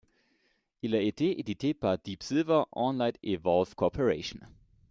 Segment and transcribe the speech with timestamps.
[0.81, 4.39] Il a été édité par Deep Silver, Enlight et Valve Corporation.